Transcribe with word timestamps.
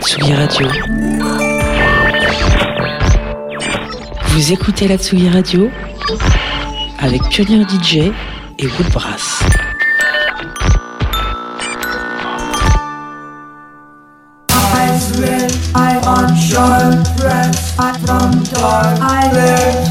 Tsugi 0.00 0.34
Radio. 0.34 0.68
Vous 4.28 4.52
écoutez 4.52 4.88
la 4.88 4.98
Tsugi 4.98 5.30
Radio 5.30 5.70
avec 6.98 7.22
Pionnier 7.28 7.64
DJ 7.64 8.12
et 8.58 8.66
Woodbrass. 8.66 9.40
Eyes 17.78 17.96
from 18.04 18.42
dark, 18.44 18.98
I 19.00 19.86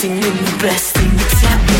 to 0.00 0.06
say 0.08 1.79